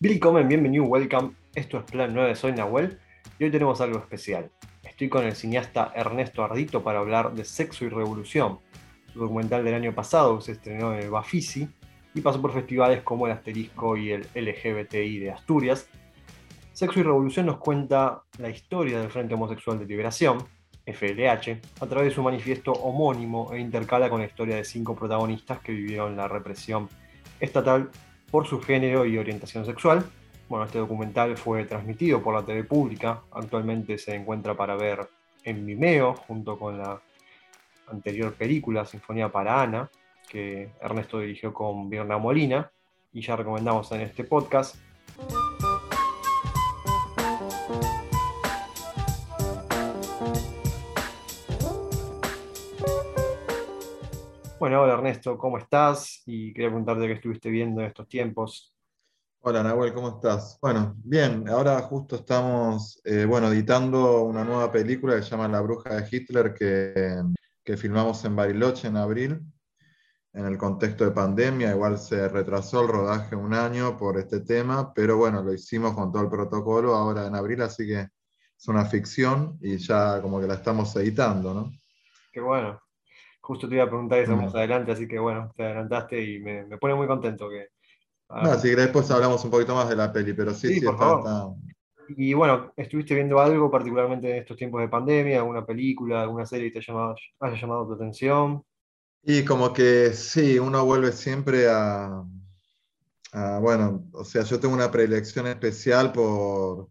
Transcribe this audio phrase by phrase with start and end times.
[0.00, 1.30] Willkommen, bienvenido, welcome.
[1.54, 2.98] Esto es Plan 9, soy Nahuel
[3.38, 4.50] y hoy tenemos algo especial.
[4.82, 8.58] Estoy con el cineasta Ernesto Ardito para hablar de Sexo y Revolución,
[9.12, 11.68] su documental del año pasado que se estrenó en el Bafisi
[12.12, 15.88] y pasó por festivales como el Asterisco y el LGBTI de Asturias.
[16.72, 20.38] Sexo y Revolución nos cuenta la historia del Frente Homosexual de Liberación,
[20.86, 25.60] FLH, a través de su manifiesto homónimo e intercala con la historia de cinco protagonistas
[25.60, 26.88] que vivieron la represión
[27.38, 27.90] estatal
[28.34, 30.04] por su género y orientación sexual.
[30.48, 35.08] Bueno, este documental fue transmitido por la TV pública, actualmente se encuentra para ver
[35.44, 37.00] en Vimeo, junto con la
[37.86, 39.88] anterior película, Sinfonía para Ana,
[40.28, 42.72] que Ernesto dirigió con Bierna Molina,
[43.12, 44.74] y ya recomendamos en este podcast.
[54.64, 56.22] Bueno, hola Ernesto, ¿cómo estás?
[56.24, 58.74] Y quería preguntarte qué estuviste viendo en estos tiempos.
[59.40, 60.58] Hola Nahuel, ¿cómo estás?
[60.62, 65.60] Bueno, bien, ahora justo estamos, eh, bueno, editando una nueva película que se llama La
[65.60, 67.22] Bruja de Hitler, que,
[67.62, 69.42] que filmamos en Bariloche en abril,
[70.32, 74.94] en el contexto de pandemia, igual se retrasó el rodaje un año por este tema,
[74.94, 78.86] pero bueno, lo hicimos con todo el protocolo ahora en abril, así que es una
[78.86, 81.70] ficción y ya como que la estamos editando, ¿no?
[82.32, 82.83] Qué bueno.
[83.44, 86.64] Justo te iba a preguntar eso más adelante, así que bueno, te adelantaste y me,
[86.78, 87.68] pone muy contento que...
[88.30, 91.52] Ah, no, si después hablamos un poquito más de la peli, pero sí, sí, está,
[92.16, 95.40] Y bueno, ¿estuviste viendo algo particularmente en estos tiempos de pandemia?
[95.40, 98.64] ¿Alguna película, alguna serie que te haya llamado, tu atención?
[99.22, 102.24] Y como que sí, uno vuelve siempre a,
[103.32, 106.88] a, bueno, o sea, yo tengo una predilección especial por,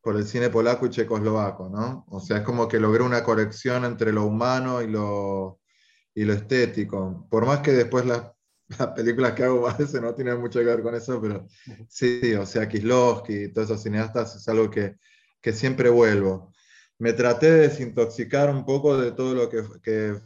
[0.00, 2.06] por el cine polaco y checoslovaco, ¿no?
[2.08, 5.59] O sea, es como que logré una colección entre lo humano y lo,
[6.14, 7.26] y lo estético.
[7.30, 8.32] Por más que después las,
[8.96, 11.46] películas que hago a veces no tienen mucho que ver con eso, pero
[11.88, 14.96] sí, o sea, Kislovsky y todos esos cineastas es algo que,
[15.40, 16.52] que, siempre vuelvo.
[16.98, 20.16] Me traté de desintoxicar un poco de todo lo que, que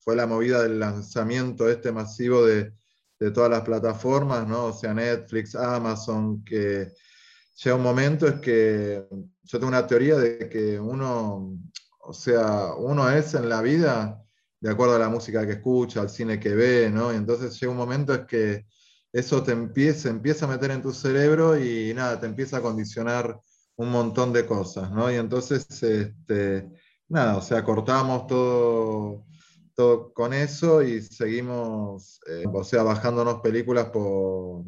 [0.00, 2.72] fue la movida del lanzamiento este masivo de,
[3.18, 4.66] de todas las plataformas, ¿no?
[4.66, 6.92] O sea, Netflix, Amazon, que
[7.62, 9.06] llega un momento es que
[9.42, 11.58] yo tengo una teoría de que uno,
[12.00, 14.24] o sea, uno es en la vida
[14.60, 17.12] de acuerdo a la música que escucha, al cine que ve, ¿no?
[17.12, 18.66] Y entonces llega un momento es que
[19.12, 23.40] eso te empieza, empieza a meter en tu cerebro y nada, te empieza a condicionar
[23.76, 25.10] un montón de cosas, ¿no?
[25.10, 26.70] Y entonces, este,
[27.08, 29.24] nada, o sea, cortamos todo,
[29.74, 34.64] todo con eso y seguimos, eh, o sea, bajándonos películas por,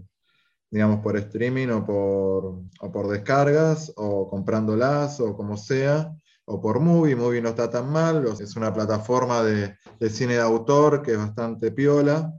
[0.71, 6.15] digamos, por streaming o por, o por descargas o comprándolas o como sea
[6.53, 7.17] o por Movie.
[7.17, 9.77] Movie no está tan mal, es una plataforma de,
[10.11, 12.33] cine de autor que es bastante piola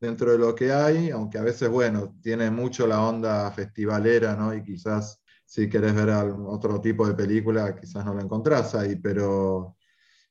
[0.00, 4.54] dentro de lo que hay, aunque a veces, bueno, tiene mucho la onda festivalera, ¿no?
[4.54, 6.10] Y quizás si querés ver
[6.46, 9.76] otro tipo de película, quizás no lo encontrás ahí, pero,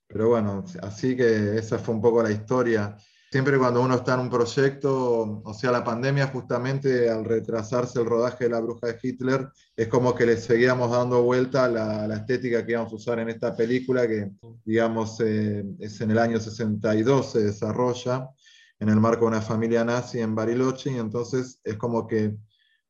[0.08, 2.98] pero bueno, así que esa fue un poco la historia
[3.30, 8.06] Siempre cuando uno está en un proyecto, o sea, la pandemia justamente al retrasarse el
[8.06, 11.68] rodaje de La Bruja de Hitler, es como que le seguíamos dando vuelta a
[12.08, 14.32] la, estética que íbamos a usar en esta película, que
[14.64, 18.30] digamos eh, es en el año 62, se desarrolla
[18.80, 22.34] en el marco de una familia nazi en Bariloche, y entonces es como que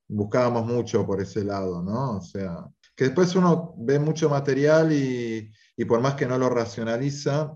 [0.07, 2.17] buscábamos mucho por ese lado, ¿no?
[2.17, 2.63] O sea,
[2.95, 7.55] que después uno ve mucho material y y por más que no lo racionaliza,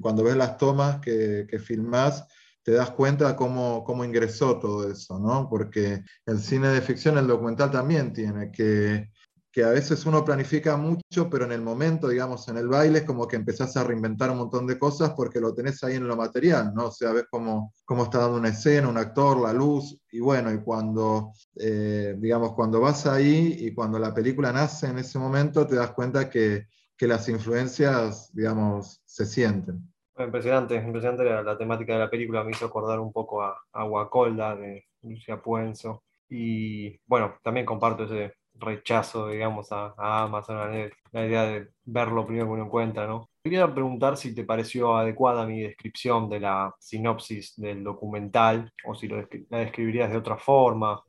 [0.00, 2.26] cuando ves las tomas que, que filmás,
[2.62, 5.48] te das cuenta cómo, cómo ingresó todo eso, ¿no?
[5.48, 9.08] Porque el cine de ficción, el documental también tiene que,
[9.52, 13.04] que a veces uno planifica mucho, pero en el momento, digamos, en el baile es
[13.04, 16.16] como que empezás a reinventar un montón de cosas porque lo tenés ahí en lo
[16.16, 16.86] material, ¿no?
[16.86, 20.52] O sea, ves cómo, cómo está dando una escena, un actor, la luz, y bueno,
[20.52, 25.66] y cuando, eh, digamos, cuando vas ahí y cuando la película nace en ese momento,
[25.66, 26.66] te das cuenta que
[27.00, 29.90] que las influencias, digamos, se sienten.
[30.18, 34.84] Impresionante, impresionante la, temática de la película, me hizo acordar un poco a, Aguacolda de
[35.00, 36.04] Lucia Puenzo.
[36.28, 40.68] Y bueno, también comparto ese rechazo, digamos, a, Amazon, a
[41.12, 43.30] la idea de ver lo primero que uno encuentra, ¿no?
[43.42, 49.08] Quería preguntar si te pareció adecuada mi descripción de la sinopsis del documental o si
[49.08, 51.02] la describirías de otra forma.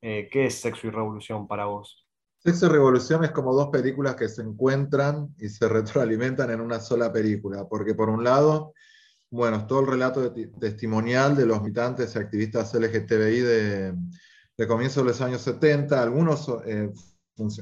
[0.00, 2.05] Eh, ¿Qué es Sexo y Revolución para vos?
[2.46, 6.78] Sexo y Revolución es como dos películas que se encuentran y se retroalimentan en una
[6.78, 8.72] sola película, porque por un lado,
[9.30, 13.94] bueno, es todo el relato testimonial de los militantes y activistas LGTBI de,
[14.68, 16.88] comienzos de los años 70, algunos eh,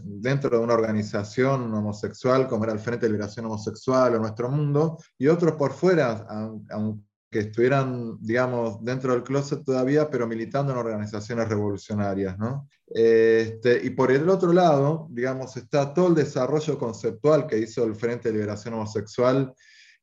[0.02, 4.98] dentro de una organización homosexual como era el Frente de Liberación Homosexual o Nuestro Mundo,
[5.16, 6.26] y otros por fuera,
[6.68, 12.68] aunque que estuvieran, digamos, dentro del closet todavía, pero militando en organizaciones revolucionarias, ¿no?
[12.86, 17.96] Este, y por el otro lado, digamos, está todo el desarrollo conceptual que hizo el
[17.96, 19.52] Frente de Liberación Homosexual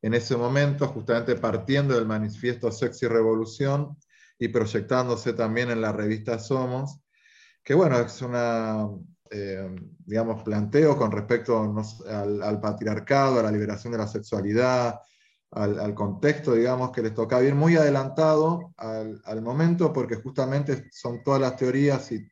[0.01, 3.95] en ese momento, justamente partiendo del manifiesto Sexy Revolución
[4.37, 6.99] y proyectándose también en la revista Somos,
[7.63, 8.89] que bueno, es una,
[9.29, 11.63] eh, digamos, planteo con respecto
[12.09, 14.99] al, al, patriarcado, a la liberación de la sexualidad,
[15.51, 21.41] al, contexto, digamos, que les toca ir muy adelantado al, momento, porque justamente son todas
[21.41, 22.25] las teorías y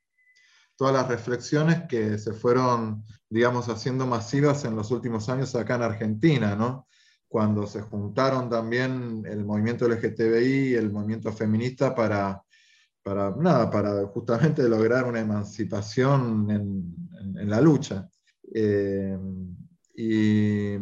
[0.78, 5.84] todas las reflexiones que se fueron, digamos, haciendo masivas en los últimos años acá en
[5.84, 6.88] Argentina, ¿no?
[7.28, 12.42] Cuando se juntaron también el movimiento LGTBI y el movimiento feminista para,
[13.04, 18.10] para, nada, para justamente lograr una emancipación en, la lucha.
[18.54, 19.18] Eh,
[19.94, 20.78] y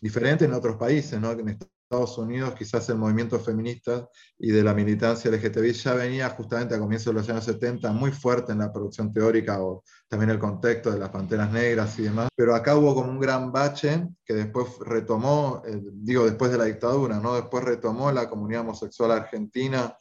[0.00, 1.36] diferente en otros países, ¿no?
[1.84, 4.08] Estados Unidos quizás el movimiento feminista
[4.38, 8.10] y de la militancia LGTBI ya venía justamente a comienzos de los años 70 muy
[8.10, 12.28] fuerte en la producción teórica o también el contexto de las panteras negras y demás,
[12.34, 16.64] pero acá hubo como un gran bache que después retomó, eh, digo después de la
[16.64, 17.34] dictadura, ¿no?
[17.34, 19.96] después retomó la comunidad homosexual argentina,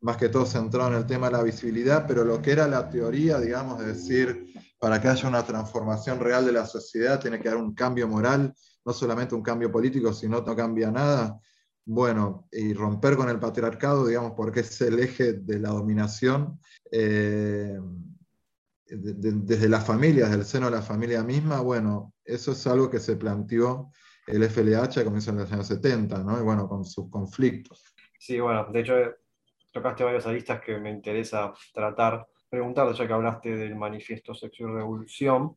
[0.00, 2.88] más que todo centrado en el tema de la visibilidad, pero lo que era la
[2.88, 7.48] teoría, digamos, de decir, para que haya una transformación real de la sociedad tiene que
[7.48, 8.54] haber un cambio moral,
[8.86, 11.40] no solamente un cambio político, sino no cambia nada.
[11.84, 16.58] Bueno, y romper con el patriarcado, digamos, porque es el eje de la dominación,
[16.90, 17.78] eh,
[18.88, 23.16] desde las familias, del seno de la familia misma, bueno, eso es algo que se
[23.16, 23.90] planteó
[24.28, 26.38] el FLH a comienzos de los años 70, ¿no?
[26.38, 27.82] Y bueno, con sus conflictos.
[28.18, 28.94] Sí, bueno, de hecho,
[29.72, 32.26] tocaste varias aristas que me interesa tratar.
[32.48, 35.56] Preguntar, ya que hablaste del manifiesto Sexo y Revolución,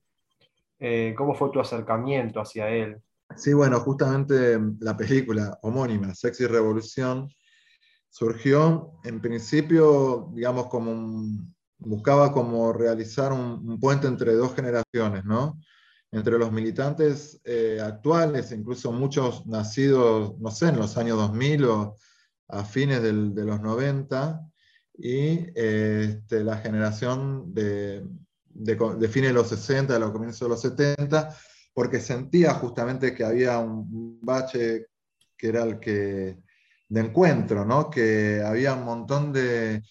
[0.80, 3.00] eh, ¿cómo fue tu acercamiento hacia él?
[3.36, 7.30] Sí, bueno, justamente la película homónima, Sexy Revolución,
[8.10, 11.24] surgió en principio, digamos, como
[11.78, 15.60] buscaba como realizar un, puente entre dos generaciones, ¿no?
[16.12, 21.96] Entre los militantes eh, actuales, incluso muchos nacidos, no sé, en los años 2000 o
[22.48, 24.42] a fines de los 90,
[25.02, 28.06] y este, la generación de,
[28.50, 31.38] de, fines de los 60, de los comienzos de los 70,
[31.80, 34.88] porque sentía justamente que había un bache
[35.38, 36.38] que era el que
[36.90, 37.90] de encuentro, ¿no?
[37.90, 39.82] que había un montón de,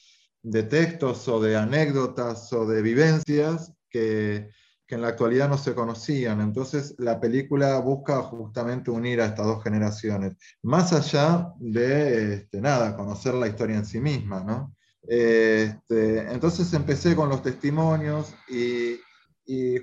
[0.69, 4.51] textos o de anécdotas o de vivencias que,
[4.87, 6.43] en la actualidad no se conocían.
[6.43, 12.99] Entonces la película busca justamente unir a estas dos generaciones, más allá de este, nada,
[12.99, 14.45] conocer la historia en sí misma.
[14.45, 14.77] ¿no?
[15.05, 18.99] Este, entonces empecé con los testimonios y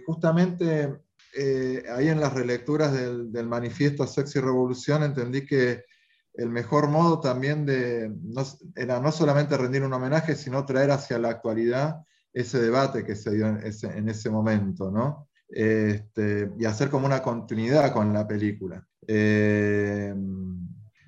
[0.05, 1.04] justamente
[1.37, 5.83] eh, ahí en las relecturas del, manifiesto Sexy Revolución entendí que
[6.33, 8.11] el mejor modo también de,
[8.75, 12.01] era no solamente rendir un homenaje, sino traer hacia la actualidad
[12.33, 15.29] ese debate que se dio en ese, momento, ¿no?
[15.47, 18.85] Este, y hacer como una continuidad con la película.
[19.07, 20.13] Eh,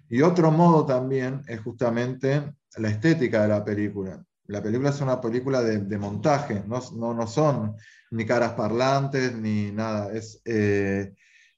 [0.09, 4.23] y otro modo también es justamente la estética de la película.
[4.47, 7.75] La película es una película de, montaje, no, no, no, son
[8.11, 10.11] ni caras parlantes ni nada.
[10.13, 11.13] Es, eh,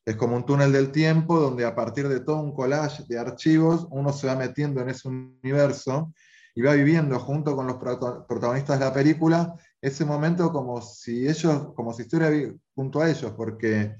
[0.05, 3.87] es como un túnel del tiempo donde a partir de todo un collage de archivos
[3.91, 6.13] uno se va metiendo en ese universo
[6.55, 11.73] y va viviendo junto con los protagonistas de la película ese momento como si ellos,
[11.75, 12.31] como si estuviera
[12.75, 13.95] junto a ellos, porque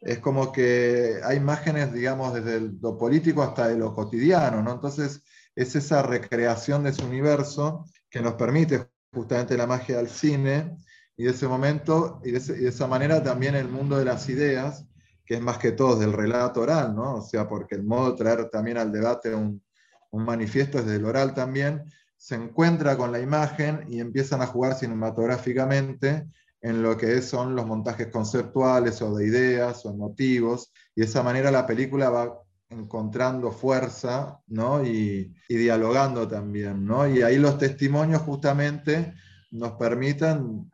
[0.00, 4.72] es como que hay imágenes, digamos, desde lo político hasta de lo cotidiano, ¿no?
[4.72, 5.22] Entonces
[5.54, 10.76] es esa recreación de ese universo que nos permite justamente la magia del cine
[11.16, 14.86] y de ese momento y de, esa manera también el mundo de las ideas,
[15.24, 17.16] que es más que todo del relato oral, ¿no?
[17.16, 19.62] O sea, porque el modo de traer también al debate un,
[20.10, 21.84] un manifiesto es del oral también,
[22.16, 26.28] se encuentra con la imagen y empiezan a jugar cinematográficamente
[26.60, 31.22] en lo que son los montajes conceptuales o de ideas o motivos, y de esa
[31.22, 32.42] manera la película va
[32.72, 34.84] encontrando fuerza ¿no?
[34.84, 36.86] y, dialogando también.
[36.86, 37.06] ¿no?
[37.06, 39.14] Y ahí los testimonios justamente
[39.50, 40.71] nos permiten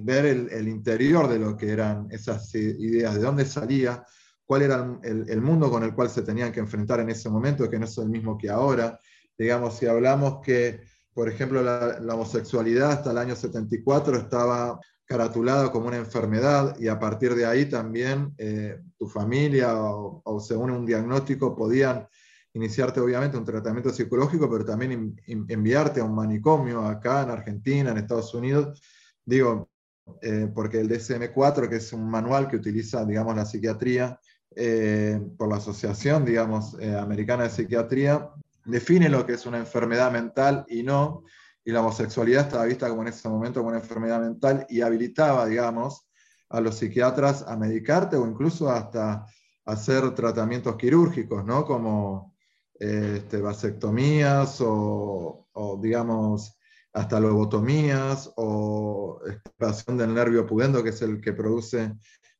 [0.00, 4.04] ver el, interior de lo que eran esas ideas, de dónde salía,
[4.44, 7.78] cuál era el, mundo con el cual se tenían que enfrentar en ese momento, que
[7.78, 9.00] no es el mismo que ahora.
[9.38, 10.80] Digamos, si hablamos que,
[11.14, 16.98] por ejemplo, la, homosexualidad hasta el año 74 estaba caratulado como una enfermedad y a
[16.98, 22.06] partir de ahí también eh, tu familia o, según un diagnóstico podían
[22.54, 27.98] iniciarte obviamente un tratamiento psicológico, pero también enviarte a un manicomio acá en Argentina, en
[27.98, 28.82] Estados Unidos.
[29.24, 29.71] Digo,
[30.20, 34.18] eh, porque el DSM-4, que es un manual que utiliza, digamos, la psiquiatría
[34.54, 38.30] eh, por la Asociación, digamos, Americana de Psiquiatría,
[38.64, 41.24] define lo que es una enfermedad mental y no,
[41.64, 45.46] y la homosexualidad estaba vista como en ese momento como una enfermedad mental y habilitaba,
[45.46, 46.06] digamos,
[46.48, 49.26] a los psiquiatras a medicarte o incluso hasta
[49.64, 51.64] hacer tratamientos quirúrgicos, ¿no?
[51.64, 52.34] Como
[52.74, 55.46] este, vasectomías o,
[55.80, 56.58] digamos,
[56.92, 61.92] hasta lobotomías o extirpación del nervio pudendo, que es el que produce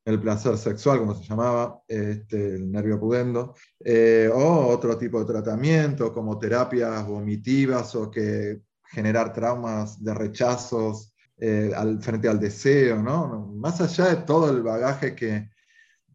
[0.04, 5.26] el placer sexual, como se llamaba, este, el nervio pudendo, eh, o otro tipo de
[5.26, 13.02] tratamiento como terapias vomitivas o que generar traumas de rechazos eh, al, frente al deseo,
[13.02, 13.52] ¿no?
[13.54, 15.50] Más allá de todo el bagaje que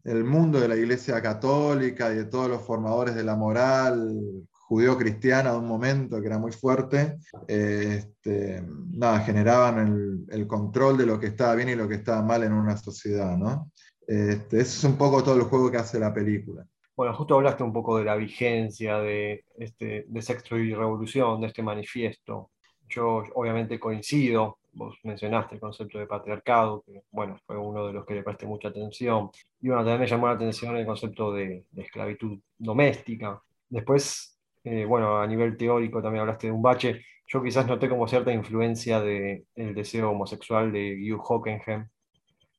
[0.04, 5.52] el mundo de la Iglesia Católica y de todos los formadores de la moral judío-cristiana
[5.52, 11.28] de un momento que era muy fuerte, este, nada, generaban el, control de lo que
[11.28, 13.72] estaba bien y lo que estaba mal en una sociedad, ¿no?
[14.06, 16.66] Este, eso es un poco todo el juego que hace la película.
[16.94, 21.46] Bueno, justo hablaste un poco de la vigencia de, este, de Sexto y Revolución, de
[21.46, 22.50] este manifiesto.
[22.88, 28.04] Yo obviamente coincido, vos mencionaste el concepto de patriarcado, que bueno, fue uno de los
[28.04, 29.30] que le presté mucha atención.
[29.60, 33.42] Y bueno, también me llamó la atención el concepto de, de esclavitud doméstica.
[33.70, 37.04] Después eh, bueno, a nivel teórico también hablaste de un bache.
[37.26, 41.88] Yo quizás noté como cierta influencia del el deseo homosexual de Hugh Hockenheim,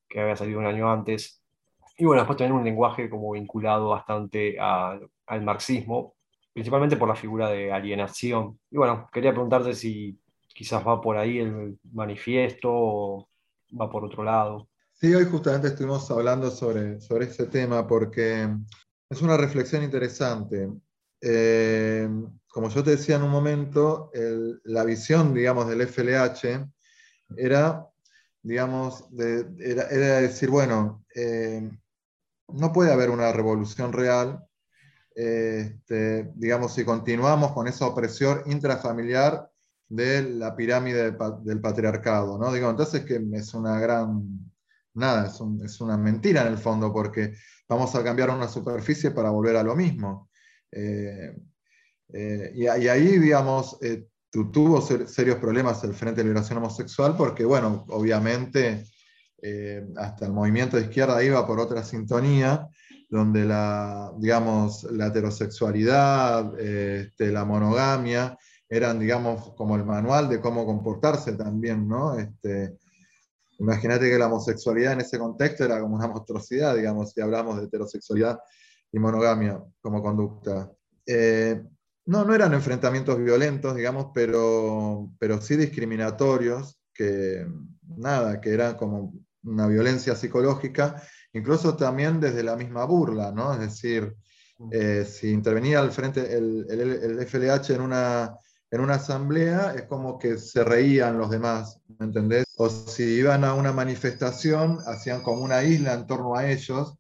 [0.08, 1.44] que había salido un año antes.
[1.98, 6.16] Y bueno, después también un lenguaje como vinculado bastante al marxismo,
[6.54, 8.60] principalmente por la figura de alienación.
[8.72, 13.30] Y bueno, quería preguntarte si quizás va por ahí el manifiesto o
[13.80, 14.68] va por otro lado.
[14.94, 18.50] Sí, hoy justamente estuvimos hablando sobre, sobre ese tema porque
[19.10, 20.70] es una reflexión interesante.
[21.22, 22.10] Eh,
[22.50, 24.12] como yo te decía en un momento,
[24.64, 26.68] la visión, digamos, del FLH
[27.38, 27.88] era,
[28.42, 29.06] digamos,
[29.60, 31.70] era, decir, bueno, eh,
[32.48, 34.44] no puede haber una revolución real,
[35.14, 39.50] este, digamos, si continuamos con esa opresión intrafamiliar
[39.88, 42.54] de la pirámide del, patriarcado, ¿no?
[42.54, 44.52] Digo, entonces que es una gran,
[44.94, 47.34] nada, es, es una mentira en el fondo, porque
[47.68, 50.29] vamos a cambiar una superficie para volver a lo mismo.
[50.72, 51.36] Eh,
[52.14, 57.86] eh, y, ahí, digamos, eh, tuvo serios problemas el Frente de Liberación Homosexual porque, bueno,
[57.90, 58.86] obviamente
[59.96, 62.68] hasta el movimiento de izquierda iba por otra sintonía,
[63.10, 70.66] donde la, digamos, la heterosexualidad, este, la monogamia, eran, digamos, como el manual de cómo
[70.66, 72.20] comportarse también, ¿no?
[72.20, 72.78] Este,
[73.60, 77.66] imagínate que la homosexualidad en ese contexto era como una monstruosidad, digamos, si hablamos de
[77.66, 78.40] heterosexualidad
[78.92, 80.72] y monogamia como conducta.
[81.06, 81.64] Eh,
[82.06, 87.46] no, no eran enfrentamientos violentos, digamos, pero, pero sí discriminatorios, que
[87.98, 91.02] nada, que eran como una violencia psicológica,
[91.34, 93.54] incluso también desde la misma burla, ¿no?
[93.54, 94.16] Es decir,
[94.72, 98.36] eh, si intervenía al frente el, el, FLH en una,
[98.70, 102.46] en una asamblea, es como que se reían los demás, ¿me entendés?
[102.58, 106.98] O si iban a una manifestación, hacían como una isla en torno a ellos,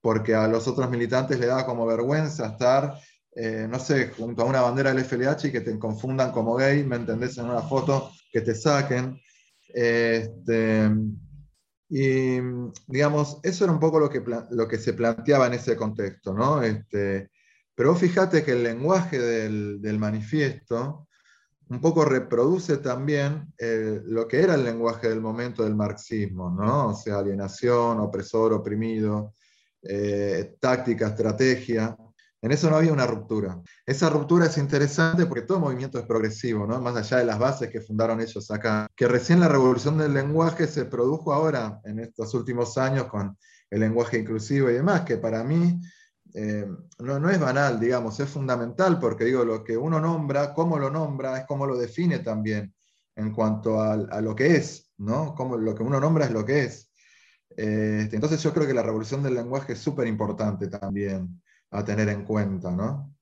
[0.00, 2.94] porque a los otros militantes le daba como vergüenza estar,
[3.34, 6.84] eh, no sé, junto a una bandera del FLH y que te confundan como gay,
[6.84, 7.38] ¿me entendés?
[7.38, 9.20] En una foto que te saquen.
[9.68, 10.90] Este,
[11.88, 12.38] y
[12.86, 16.62] digamos, eso era un poco lo que, lo que se planteaba en ese contexto, ¿no?
[16.62, 17.30] Este,
[17.74, 21.08] pero fíjate que el lenguaje del, del manifiesto
[21.70, 26.88] un poco reproduce también eh, lo que era el lenguaje del momento del marxismo, ¿no?
[26.88, 29.34] O sea, alienación, opresor, oprimido,
[29.82, 31.96] eh, táctica, estrategia.
[32.40, 33.60] En eso no había una ruptura.
[33.84, 36.80] Esa ruptura es interesante porque todo movimiento es progresivo, ¿no?
[36.80, 38.86] más allá de las bases que fundaron ellos acá.
[38.94, 43.36] Que recién la revolución del lenguaje se produjo ahora, en estos últimos años, con
[43.70, 45.80] el lenguaje inclusivo y demás, que para mí
[46.34, 46.66] eh,
[47.00, 51.38] no, es banal, digamos, es fundamental porque digo, lo que uno nombra, cómo lo nombra,
[51.38, 52.72] es cómo lo define también
[53.16, 55.34] en cuanto a, a lo que es, ¿no?
[55.34, 56.87] Como lo que uno nombra es lo que es.
[57.58, 62.08] Este, entonces yo creo que la revolución del lenguaje es súper importante también a tener
[62.08, 63.12] en cuenta, ¿no?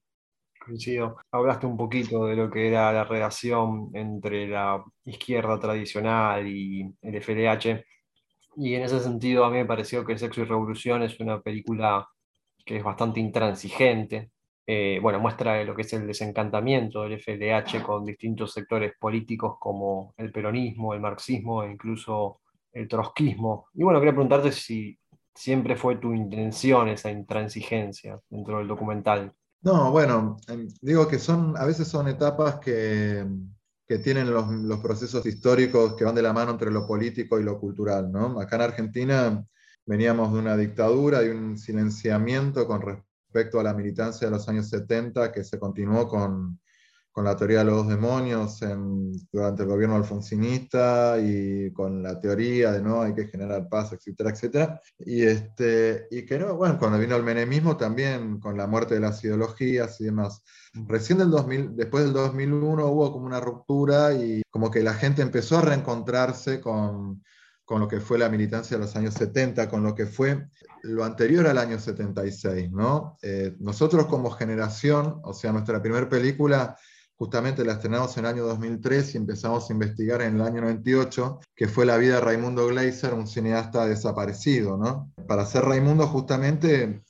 [0.63, 1.17] Coincido.
[1.31, 7.15] Hablaste un poquito de lo que era la relación entre la izquierda tradicional y el
[7.15, 7.83] FLH.
[8.57, 12.07] Y en ese sentido a mí me pareció que Sexo y Revolución es una película
[12.63, 14.33] que es bastante intransigente.
[14.67, 20.13] Eh, bueno, muestra lo que es el desencantamiento del FLH con distintos sectores políticos como
[20.19, 22.41] el peronismo, el marxismo e incluso
[22.77, 23.69] el trotskismo.
[23.75, 24.99] Y bueno, quería preguntarte si
[25.35, 29.33] siempre fue tu intención esa intransigencia dentro del documental.
[29.63, 33.27] No, bueno, em, digo que son, a veces son etapas que,
[33.89, 37.59] que tienen los, procesos históricos que van de la mano entre lo político y lo
[37.59, 38.39] cultural, ¿no?
[38.41, 39.45] Acá en Argentina
[39.87, 44.69] veníamos de una dictadura y un silenciamiento con respecto a la militancia de los años
[44.69, 46.61] 70 que se continuó con,
[47.17, 48.61] con la teoría de los dos demonios
[49.33, 54.29] durante el gobierno alfonsinista y con la teoría de no hay que generar paz, etcétera,
[54.29, 54.83] etcétera.
[54.99, 59.01] Y, este, y que no, bueno, cuando vino el menemismo también con la muerte de
[59.01, 60.43] las ideologías y demás.
[60.75, 65.23] Recién del 2000, después del 2001 hubo como una ruptura y como que la gente
[65.23, 67.25] empezó a reencontrarse con,
[67.65, 70.49] con lo que fue la militancia de los años 70, con lo que fue
[70.83, 73.17] lo anterior al año 76, ¿no?
[73.23, 76.77] Eh, nosotros como generación, o sea, nuestra primera película
[77.17, 81.41] justamente la estrenamos en el año 2003 y empezamos a investigar en el año 98,
[81.55, 85.13] que fue la vida de Raimundo Gleiser, un cineasta desaparecido, ¿no?
[85.27, 87.03] Para ser Raimundo justamente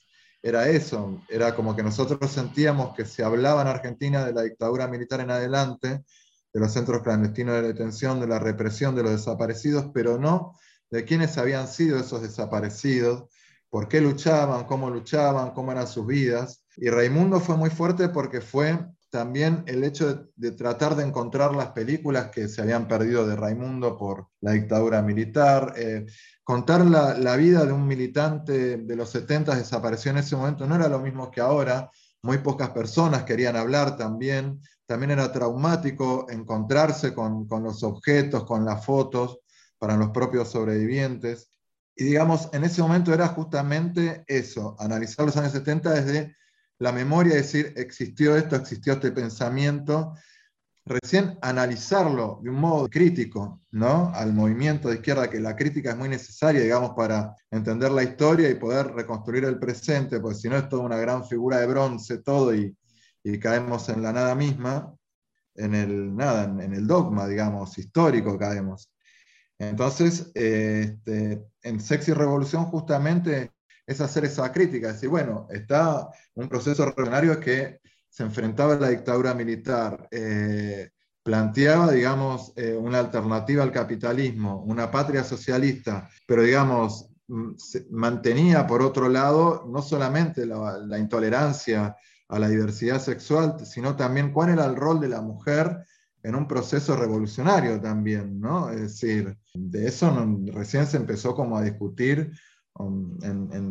[0.42, 4.86] era eso, era como que nosotros sentíamos que se hablaba en Argentina de la dictadura
[4.86, 6.04] militar en adelante,
[6.52, 10.52] de los centros clandestinos de detención, de la represión de los desaparecidos, pero no
[10.90, 13.24] de quiénes habían sido esos desaparecidos,
[13.68, 16.64] por qué luchaban, cómo luchaban, cómo eran sus vidas.
[16.76, 18.78] Y Raimundo fue muy fuerte porque fue
[19.10, 23.96] también el hecho de, tratar de encontrar las películas que se habían perdido de Raimundo
[23.96, 26.06] por la dictadura militar, eh,
[26.42, 30.88] contar la, vida de un militante de los 70 desapareció en ese momento, no era
[30.88, 31.90] lo mismo que ahora,
[32.22, 38.64] muy pocas personas querían hablar también, también era traumático encontrarse con, con los objetos, con
[38.64, 39.38] las fotos
[39.78, 41.50] para los propios sobrevivientes.
[41.94, 46.36] Y digamos, en ese momento era justamente eso, analizar los años 70 desde
[46.78, 50.14] la memoria, decir, existió esto, existió este pensamiento,
[50.86, 54.12] recién analizarlo de un modo crítico, ¿no?
[54.14, 58.48] Al movimiento de izquierda, que la crítica es muy necesaria, digamos, para entender la historia
[58.48, 62.18] y poder reconstruir el presente, porque si no es toda una gran figura de bronce
[62.18, 62.74] todo y,
[63.40, 64.94] caemos en la nada misma,
[65.56, 68.88] en el nada, en, el dogma, digamos, histórico caemos.
[69.58, 73.50] Entonces, este, en Sexy Revolución justamente
[73.86, 78.88] es hacer esa crítica, decir, bueno, está un proceso revolucionario que se enfrentaba a la
[78.88, 80.90] dictadura militar, eh,
[81.22, 87.52] planteaba, digamos, eh, una alternativa al capitalismo, una patria socialista, pero, digamos, mm,
[87.90, 91.96] mantenía, por otro lado, no solamente la, intolerancia
[92.28, 95.84] a la diversidad sexual, sino también cuál era el rol de la mujer
[96.22, 98.70] en un proceso revolucionario también, ¿no?
[98.70, 100.12] Es decir, de eso
[100.46, 102.32] recién se empezó como a discutir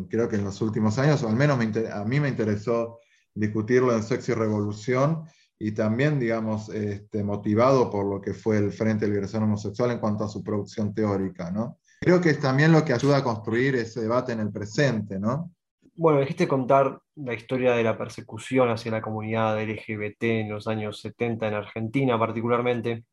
[0.08, 1.58] creo que en los últimos años, o al menos
[1.92, 3.00] a mí me interesó
[3.34, 5.24] discutirlo en Sexo y Revolución,
[5.58, 9.98] y también, digamos, este, motivado por lo que fue el Frente de Liberación Homosexual en
[9.98, 11.78] cuanto a su producción teórica, ¿no?
[12.00, 15.50] Creo que es también lo que ayuda a construir ese debate en el presente, ¿no?
[15.96, 21.00] Bueno, dijiste contar la historia de la persecución hacia la comunidad LGBT en los años
[21.00, 23.04] 70 en Argentina particularmente,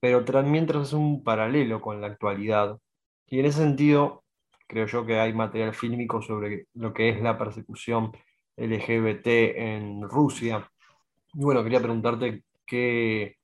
[0.00, 2.78] pero también tras un paralelo con la actualidad.
[3.26, 4.24] Y en ese sentido,
[4.70, 8.12] creo yo que hay material fílmico sobre lo que es la persecución
[8.56, 10.70] LGBT en Rusia.
[11.34, 13.36] Y bueno, quería preguntarte qué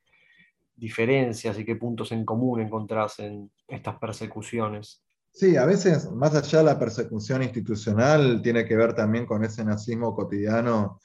[0.76, 5.02] diferencias y qué puntos en común encontrás en estas persecuciones.
[5.32, 9.64] Sí, a veces, más allá de la persecución institucional, tiene que ver también con ese
[9.64, 11.00] nazismo cotidiano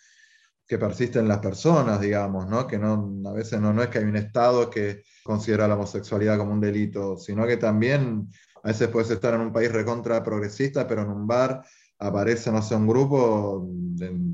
[0.67, 2.67] que persiste en las personas, digamos, ¿no?
[2.67, 6.37] que no, a veces no, no es que hay un Estado que considera la homosexualidad
[6.37, 8.29] como un delito, sino que también
[8.63, 11.63] a veces puedes estar en un país recontra progresista, pero en un bar
[11.99, 13.69] aparece, no un grupo,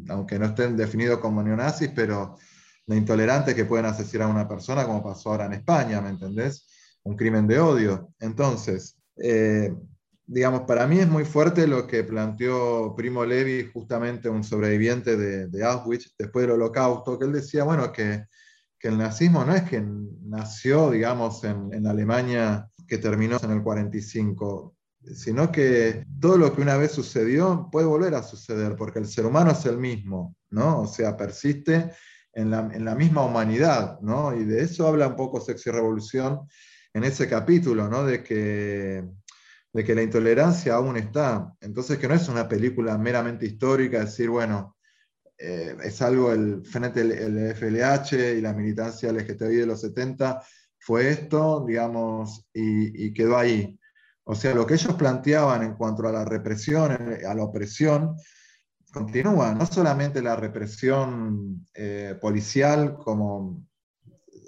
[0.10, 2.38] aunque no estén definidos como neonazis, pero
[2.86, 6.66] de intolerantes que pueden asesinar a una persona, como pasó ahora en España, ¿me entendés?
[7.04, 8.13] Un crimen de odio.
[8.20, 9.74] Entonces, eh,
[10.26, 15.63] digamos, para mí es muy fuerte lo que planteó Primo Levi, justamente un sobreviviente de,
[15.66, 18.26] Auschwitz después del holocausto, que él decía, bueno, que,
[18.80, 19.86] que, el nazismo no es que
[20.24, 24.76] nació, digamos, en, en Alemania que terminó en el 45,
[25.13, 29.26] sino que todo lo que una vez sucedió puede volver a suceder, porque el ser
[29.26, 30.82] humano es el mismo, ¿no?
[30.82, 31.91] O sea, persiste
[32.34, 34.36] en la, en la misma humanidad, ¿no?
[34.36, 36.41] Y de eso habla un poco Sexo y Revolución
[36.93, 38.06] en ese capítulo, ¿no?
[38.06, 39.04] De que,
[39.73, 41.54] de que la intolerancia aún está.
[41.62, 44.78] Entonces, que no es una película meramente histórica, decir, bueno,
[45.38, 50.41] eh, es algo el frente el FLH y la militancia LGTBI de los 70
[50.88, 53.78] fue esto, digamos, y, quedó ahí.
[54.23, 56.93] O sea, lo que ellos planteaban en cuanto a la represión,
[57.28, 58.15] a la opresión,
[58.93, 63.65] continúa, no solamente la represión eh, policial como,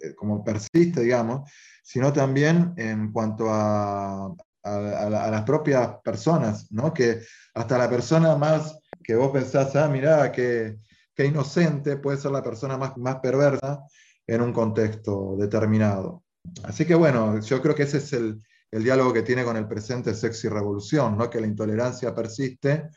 [0.01, 1.51] eh, como persiste, digamos,
[1.83, 6.93] sino también en cuanto a, las propias personas, ¿no?
[6.93, 7.21] que
[7.53, 10.77] hasta la persona más que vos pensás, ah, mirá, qué,
[11.15, 13.83] qué inocente, puede ser la persona más, más perversa
[14.27, 16.23] en un contexto determinado.
[16.63, 20.13] Así que bueno, yo creo que ese es el, diálogo que tiene con el presente
[20.13, 21.29] Sexo y Revolución, ¿no?
[21.29, 22.89] que la intolerancia persiste,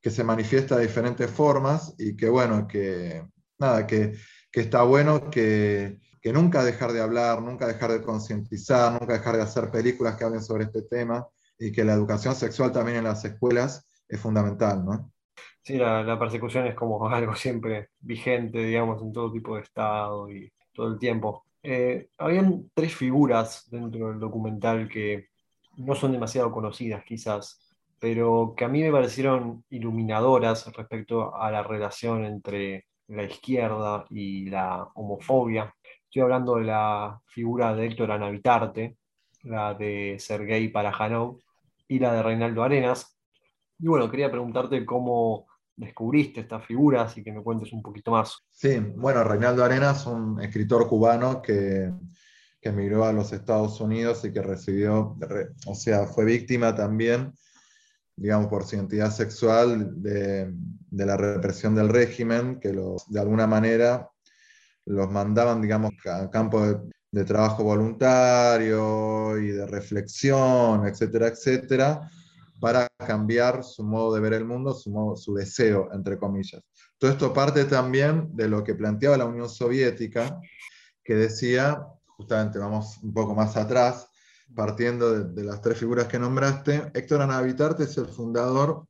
[0.00, 3.26] que se manifiesta de diferentes formas y que bueno, que
[3.58, 4.14] nada, que,
[4.50, 9.36] que está bueno que, que nunca dejar de hablar, nunca dejar de concientizar, nunca dejar
[9.36, 11.26] de hacer películas que hablen sobre este tema
[11.58, 15.12] y que la educación sexual también en las escuelas es fundamental, ¿no?
[15.62, 20.52] Sí, la, persecución es como algo siempre vigente, digamos, en todo tipo de estado y
[20.72, 21.44] todo el tiempo.
[21.62, 25.28] Eh, habían tres figuras dentro del documental que
[25.76, 27.60] no son demasiado conocidas quizás,
[27.98, 34.48] pero que a mí me parecieron iluminadoras respecto a la relación entre la izquierda y
[34.48, 35.74] la homofobia.
[36.04, 38.96] Estoy hablando de la figura de Héctor Anavitarte,
[39.42, 41.38] la de Sergei Parajanov
[41.88, 43.18] y la de Reinaldo Arenas.
[43.78, 45.46] Y bueno, quería preguntarte cómo
[45.80, 48.44] descubriste estas figuras y que me cuentes un poquito más.
[48.50, 51.90] Sí, bueno, Reinaldo Arenas, un escritor cubano que,
[52.62, 55.16] emigró a los Estados Unidos y que recibió,
[55.66, 57.32] o sea, fue víctima también,
[58.14, 60.52] digamos, por su identidad sexual de,
[60.90, 64.10] la represión del régimen, que de alguna manera
[64.84, 72.10] los mandaban, digamos, a campo de, de trabajo voluntario y de reflexión, etcétera, etcétera,
[72.60, 76.62] para cambiar su modo de ver el mundo, su, modo, su deseo, entre comillas.
[76.98, 80.38] Todo esto parte también de lo que planteaba la Unión Soviética,
[81.02, 84.06] que decía, justamente vamos un poco más atrás,
[84.54, 88.86] partiendo de, las tres figuras que nombraste, Héctor Anavitarte es el fundador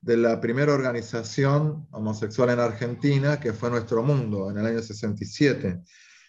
[0.00, 5.82] de la primera organización homosexual en Argentina, que fue Nuestro Mundo, en el año 67,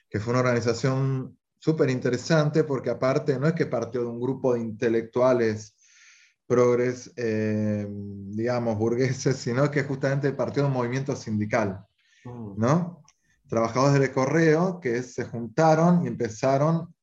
[0.09, 4.53] que fue una organización súper interesante porque aparte no es que partió de un grupo
[4.53, 5.74] de intelectuales
[6.47, 11.79] progres, eh, digamos, burgueses, sino que justamente partió de un movimiento sindical,
[12.23, 12.53] mm.
[12.57, 13.01] ¿no?
[13.47, 16.93] Trabajadores del correo que se juntaron y empezaron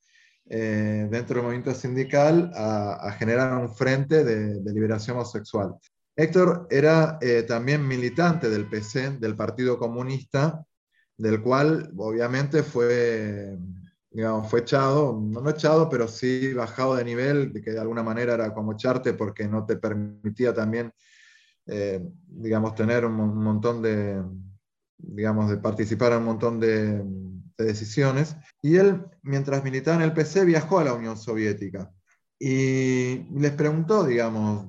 [0.51, 5.77] eh, dentro del movimiento sindical a, generar un frente de, liberación homosexual.
[6.17, 10.65] Héctor era eh, también militante del PC, del Partido Comunista,
[11.17, 13.57] del cual obviamente fue
[14.13, 18.53] digamos, fue echado, no echado, pero sí bajado de nivel, que de alguna manera era
[18.53, 20.93] como echarte porque no te permitía también,
[21.67, 24.23] eh, digamos, tener un, montón de,
[24.99, 27.03] digamos, de participar en un montón de,
[27.57, 28.37] decisiones.
[28.61, 31.93] Y él, mientras militaba en el PC, viajó a la Unión Soviética
[32.39, 34.67] y les preguntó, digamos,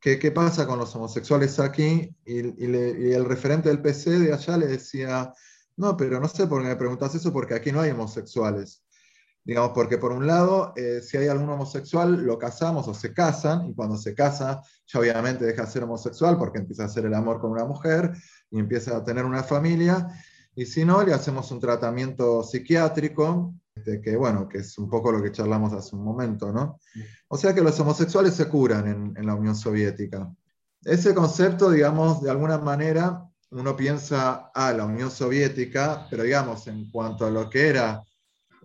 [0.00, 2.16] ¿qué, qué pasa con los homosexuales aquí?
[2.24, 5.30] Y el referente del PC de allá le decía,
[5.76, 8.82] no, pero no sé por qué me preguntas eso, porque aquí no hay homosexuales.
[9.44, 13.70] Digamos, porque por un lado, eh, si hay algún homosexual, lo casamos o se casan,
[13.70, 17.14] y cuando se casa, ya obviamente deja de ser homosexual porque empieza a hacer el
[17.14, 18.12] amor con una mujer
[18.50, 20.08] y empieza a tener una familia.
[20.54, 25.10] Y si no, le hacemos un tratamiento psiquiátrico, este, que bueno, que es un poco
[25.10, 26.78] lo que charlamos hace un momento, ¿no?
[27.26, 30.30] O sea que los homosexuales se curan en, en la Unión Soviética.
[30.84, 36.66] Ese concepto, digamos, de alguna manera uno piensa a ah, la Unión Soviética, pero digamos,
[36.66, 38.02] en cuanto a lo que era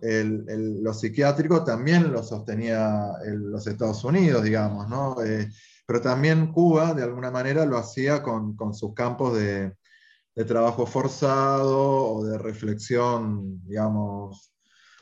[0.00, 5.22] el, lo psiquiátrico, también lo sostenía los Estados Unidos, digamos, ¿no?
[5.22, 5.50] Eh,
[5.86, 9.74] pero también Cuba, de alguna manera, lo hacía con, con sus campos de,
[10.34, 14.52] de, trabajo forzado o de reflexión, digamos,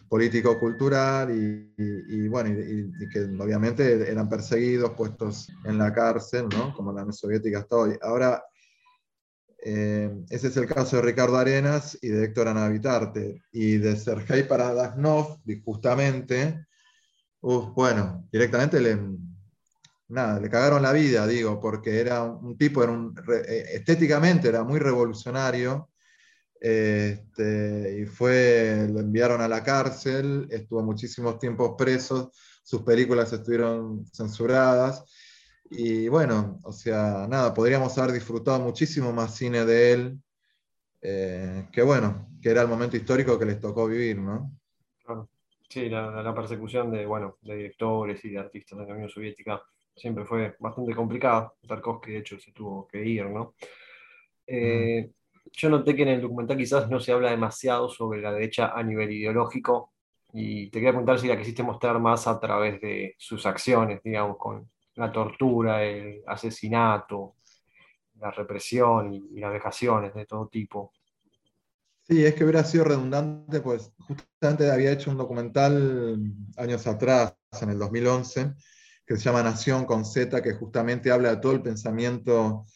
[0.09, 6.73] político-cultural y, y, bueno, y, que obviamente eran perseguidos, puestos en la cárcel, ¿no?
[6.75, 7.99] Como la Unión Soviética hasta hoy.
[8.01, 8.43] Ahora,
[9.59, 13.43] eh, ese es el caso de Ricardo Arenas y de Héctor Anavitarte.
[13.53, 16.67] Y de Sergei Paradagnov, justamente,
[17.41, 18.99] bueno, directamente le,
[20.09, 23.15] nada, le cagaron la vida, digo, porque era un tipo, era un,
[23.49, 25.91] eh, estéticamente era muy revolucionario.
[26.59, 34.07] Este, y fue, lo enviaron a la cárcel, estuvo muchísimos tiempos preso, sus películas estuvieron
[34.07, 35.05] censuradas
[35.71, 40.19] y bueno, o sea, nada, podríamos haber disfrutado muchísimo más cine de él,
[41.03, 44.53] eh, que bueno, que era el momento histórico que les tocó vivir, ¿no?
[45.69, 49.61] Sí, la, persecución de, bueno, de directores y de artistas de la Unión Soviética
[49.95, 51.53] siempre fue bastante complicada.
[51.67, 53.55] Tarkovsky, de hecho, se tuvo que ir, ¿no?
[54.47, 55.11] Eh,
[55.53, 58.83] yo noté que en el documental quizás no se habla demasiado sobre la derecha a
[58.83, 59.93] nivel ideológico
[60.33, 64.37] y te quería preguntar si la quisiste mostrar más a través de sus acciones, digamos,
[64.37, 67.37] con, la tortura, el asesinato,
[68.19, 70.93] la represión y, las vejaciones de todo tipo.
[72.09, 76.23] Sí, es que hubiera sido redundante, pues justamente había hecho un documental
[76.57, 78.55] años atrás, en el 2011,
[79.07, 82.67] que se llama Nación con Z, que justamente habla de todo el pensamiento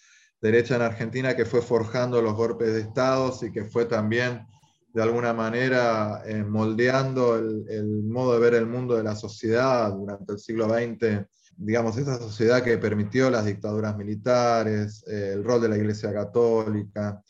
[0.40, 4.46] derecha en Argentina que fue forjando los golpes de Estado y que fue también
[4.92, 9.92] de alguna manera eh, moldeando el, el, modo de ver el mundo de la sociedad
[9.92, 15.60] durante el siglo XX digamos, esa sociedad que permitió las dictaduras militares, eh, el rol
[15.60, 17.22] de la Iglesia Católica,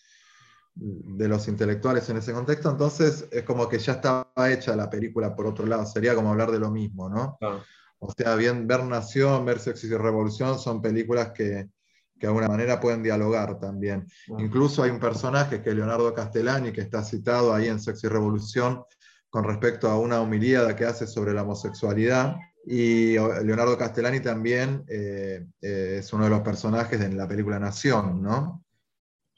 [0.74, 5.35] de los intelectuales en ese contexto, entonces es como que ya estaba hecha la película
[5.35, 7.38] por otro lado, sería como hablar de lo mismo, ¿no?
[7.98, 11.68] O sea, bien, ver Nación, ver Sexo y Revolución son películas que,
[12.18, 14.06] que de alguna manera pueden dialogar también.
[14.38, 18.11] Incluso hay un personaje que es Leonardo Castellani, que está citado ahí en Sexo y
[18.11, 18.85] Revolución
[19.28, 22.37] con respecto a una humilíada que hace sobre la homosexualidad.
[22.66, 28.22] Y Leonardo Castellani también eh, eh, es uno de los personajes de la película Nación,
[28.22, 28.64] ¿no?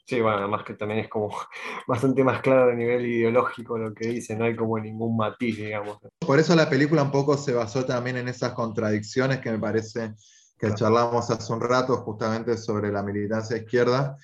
[0.05, 1.29] Sí, bueno, además que también es como
[1.87, 5.97] bastante más claro a nivel ideológico lo que dice, no hay como ningún matiz, digamos.
[6.19, 10.13] Por eso la película un poco se basó también en esas contradicciones que me parece
[10.59, 14.17] que charlamos hace un rato justamente sobre la militancia izquierda,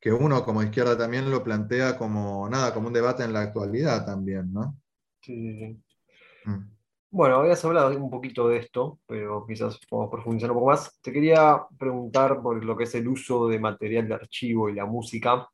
[0.00, 4.04] que uno como izquierda también lo plantea como nada, como un debate en la actualidad
[4.04, 4.78] también, ¿no?
[5.20, 6.50] Sí, sí, sí.
[6.50, 6.75] Mm.
[7.10, 11.00] Bueno, habías hablado un poquito de esto, pero quizás podemos profundizar un poco más.
[11.00, 14.84] Te quería preguntar por lo que es el uso de material de archivo y la
[14.86, 15.48] música.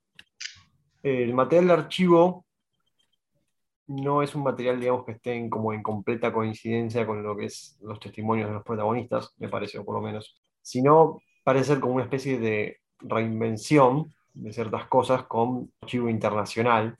[1.02, 2.46] El material de archivo
[3.88, 7.46] no es un material, digamos, que esté en, como en completa coincidencia con lo que
[7.46, 11.80] es los testimonios de los protagonistas, me parece, o por lo menos, sino parece ser
[11.80, 16.96] como una especie de reinvención de ciertas cosas con archivo internacional.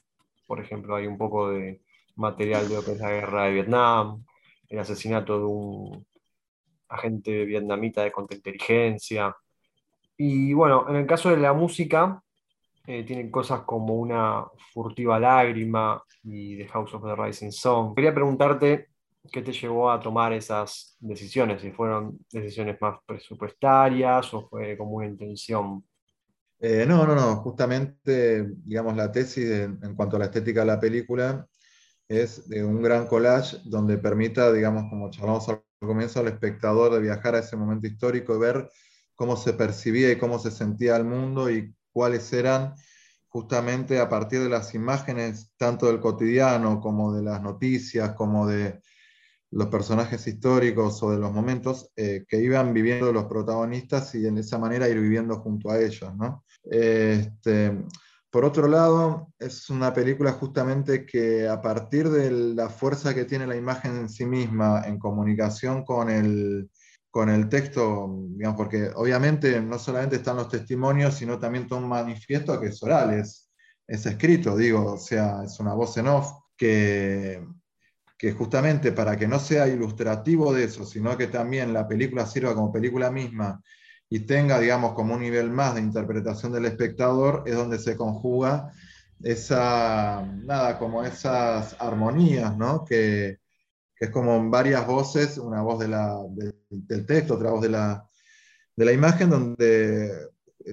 [0.47, 1.81] Por ejemplo, hay un poco de
[2.17, 4.25] material de lo que es la guerra de Vietnam,
[4.73, 6.07] el asesinato de un
[6.89, 9.37] agente vietnamita de contrainteligencia.
[10.17, 12.23] Y bueno, en el caso de la música,
[12.87, 17.95] eh, tienen cosas como una furtiva lágrima y The House of the Rising Sun.
[17.95, 18.89] Quería preguntarte
[19.31, 24.93] qué te llevó a tomar esas decisiones, si fueron decisiones más presupuestarias o fue como
[24.93, 25.85] una intención.
[26.59, 30.81] Eh, no, no, no, justamente, digamos, la tesis en cuanto a la estética de la
[30.81, 31.47] película
[32.21, 37.01] es de un gran collage donde permita, digamos, como charlamos al comienzo, al espectador de
[37.01, 38.71] viajar a ese momento histórico y ver
[39.15, 42.75] cómo se percibía y cómo se sentía el mundo y cuáles eran
[43.29, 48.83] justamente a partir de las imágenes, tanto del cotidiano como de las noticias, como de
[49.53, 54.41] los personajes históricos o de los momentos eh, que iban viviendo los protagonistas y de
[54.41, 56.15] esa manera ir viviendo junto a ellos.
[56.15, 56.45] ¿no?
[56.65, 57.85] Este,
[58.33, 63.47] por otro lado, es una película justamente que a partir de la fuerza que tiene
[63.47, 66.71] la imagen en sí misma en comunicación con el,
[67.11, 68.11] con el texto,
[68.57, 73.13] porque obviamente no solamente están los testimonios, sino también todo un manifiesto que es oral,
[73.13, 73.51] es,
[73.87, 77.47] escrito, digo, o sea, es una voz en off que,
[78.17, 82.55] que justamente para que no sea ilustrativo de eso, sino que también la película sirva
[82.55, 83.63] como película misma
[84.15, 88.71] y tenga, digamos, como un nivel más de interpretación del espectador, es donde se conjuga
[89.23, 92.85] esa, nada, como esas armonías, ¿no?
[92.85, 93.39] Que,
[93.97, 96.19] que es como varias voces, una voz de la,
[96.69, 98.07] del texto, otra voz de la,
[98.77, 100.29] de la imagen, donde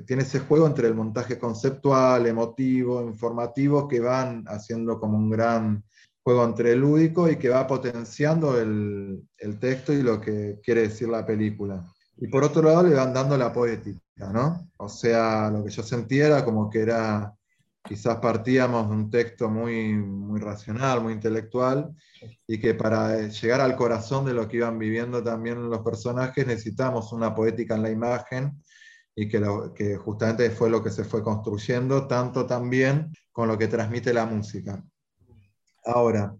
[0.05, 5.85] tiene ese juego entre el montaje conceptual, emotivo, informativo, que van haciendo como un gran
[6.23, 11.07] juego entre lúdico y que va potenciando el, el texto y lo que quiere decir
[11.07, 11.85] la película.
[12.21, 14.69] Y por otro lado le van dando la poética, ¿no?
[14.77, 17.33] O sea, lo que yo sentía era como que era,
[17.83, 21.95] quizás partíamos de un texto muy, muy racional, muy intelectual,
[22.45, 27.13] y que para llegar al corazón de lo que iban viviendo también los personajes necesitamos
[27.13, 28.61] una poética en la imagen,
[29.15, 33.57] y que, lo, que justamente fue lo que se fue construyendo, tanto también con lo
[33.57, 34.83] que transmite la música.
[35.85, 36.35] Ahora,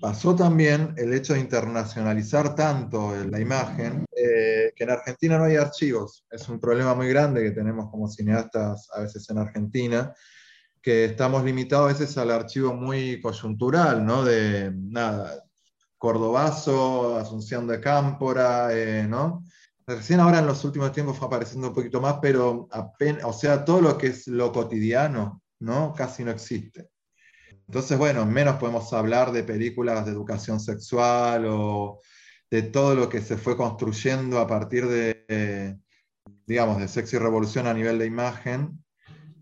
[0.00, 5.54] Pasó también el hecho de internacionalizar tanto la imagen eh, que en Argentina no hay
[5.56, 6.24] archivos.
[6.28, 10.12] Es un problema muy grande que tenemos como cineastas a veces en Argentina,
[10.82, 14.24] que estamos limitados a veces al archivo muy coyuntural, ¿no?
[14.24, 15.44] De nada,
[15.96, 19.44] Cordobazo, Asunción de Cámpora, eh, ¿no?
[19.86, 23.64] Recién ahora en los últimos tiempos fue apareciendo un poquito más, pero apenas, o sea,
[23.64, 25.94] todo lo que es lo cotidiano, ¿no?
[25.94, 26.88] Casi no existe.
[27.68, 32.00] Entonces, bueno, menos podemos hablar de películas de educación sexual o
[32.50, 35.76] de todo lo que se fue construyendo a partir de,
[36.46, 38.84] digamos, de Sexy Revolución a nivel de imagen,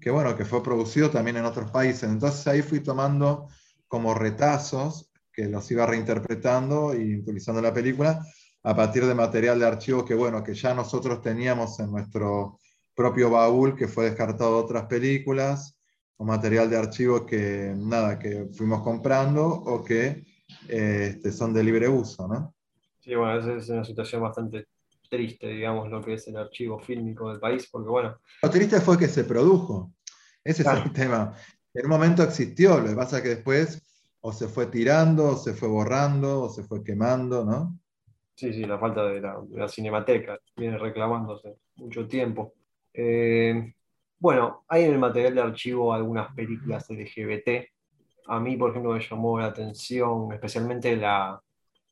[0.01, 2.05] que bueno, que fue producido también en otros países.
[2.05, 3.49] Entonces ahí fui tomando
[3.89, 8.25] como retazos que los iba reinterpretando y utilizando la película
[8.63, 12.59] a partir de material de archivo que bueno, que ya nosotros teníamos en nuestro
[12.95, 15.77] propio baúl que fue descartado de otras películas
[16.17, 20.25] o material de archivo que nada, que fuimos comprando o que
[20.69, 22.55] este, son de libre uso, ¿no?
[23.01, 24.67] Sí, bueno, esa es una situación bastante
[25.11, 28.19] triste, digamos, lo que es el archivo fílmico del país, porque bueno.
[28.43, 29.93] Lo triste fue que se produjo.
[30.43, 31.35] Ese es el tema.
[31.73, 33.83] En un momento existió, lo que pasa es que después
[34.21, 37.79] o se fue tirando, o se fue borrando, o se fue quemando, ¿no?
[38.35, 42.55] Sí, sí, la falta de la, cinemateca viene reclamándose mucho tiempo.
[42.93, 43.75] Eh,
[44.19, 47.69] Bueno, hay en el material de archivo algunas películas LGBT.
[48.29, 51.41] A mí, por ejemplo, me llamó la atención especialmente la,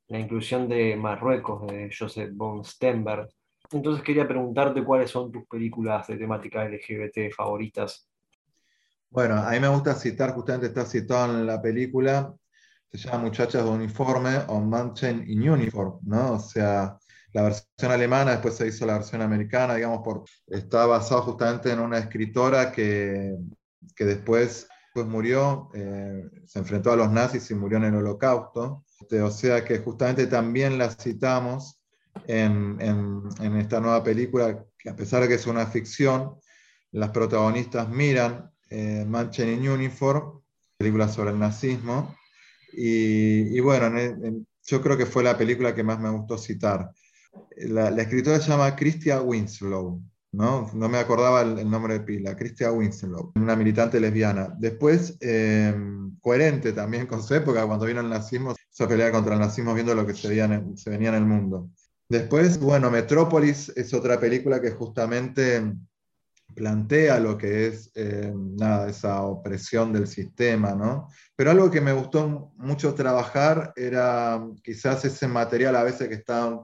[0.09, 3.29] la inclusión de Marruecos de Joseph von Stenberg.
[3.71, 8.09] Entonces quería preguntarte cuáles son tus películas de temática LGBT favoritas.
[9.09, 12.35] Bueno, a mí me gusta citar, justamente está citado en la película,
[12.91, 16.35] se llama Muchachas de Uniforme o Manchen in Uniform, ¿no?
[16.35, 16.99] O sea,
[17.33, 21.81] la versión alemana, después se hizo la versión americana, digamos, por, está basado justamente en
[21.81, 23.37] una escritora que,
[23.97, 28.85] que después pues murió, eh, se enfrentó a los nazis y murió en el holocausto.
[29.01, 31.81] Este, o sea que justamente también la citamos
[32.27, 36.37] en, en, esta nueva película, que a pesar de que es una ficción,
[36.91, 40.43] las protagonistas miran eh, Manchen in Uniform,
[40.77, 42.15] película sobre el nazismo,
[42.75, 43.91] y, y bueno,
[44.67, 46.91] yo creo que fue la película que más me gustó citar.
[47.57, 50.71] La, escritora se llama Christia Winslow, ¿no?
[50.75, 54.55] No me acordaba el, nombre de pila, Christia Winslow, una militante lesbiana.
[54.59, 55.75] Después, eh,
[56.21, 59.95] coherente también con su época, cuando vino el nazismo, se pelea contra el nazismo viendo
[59.95, 60.45] lo que se venía
[61.09, 61.71] en el mundo.
[62.09, 65.63] Después, bueno, Metrópolis es otra película que justamente
[66.55, 71.09] plantea lo que es eh, nada, esa opresión del sistema, ¿no?
[71.35, 76.61] Pero algo que me gustó mucho trabajar era quizás ese material a veces que está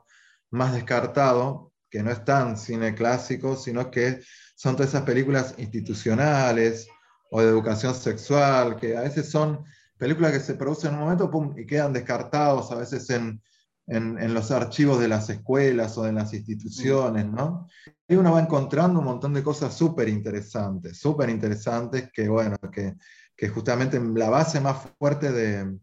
[0.51, 4.21] más descartado, que no es tan cine clásico, sino que
[4.55, 6.89] son todas esas películas institucionales
[7.31, 9.65] o de educación sexual, que a veces son
[9.97, 13.41] películas que se producen en un momento y quedan descartados a veces en,
[13.87, 17.67] en, los archivos de las escuelas o de las instituciones, ¿no?
[18.07, 22.95] Y uno va encontrando un montón de cosas súper interesantes, súper interesantes, que bueno, que,
[23.37, 25.79] que justamente la base más fuerte de,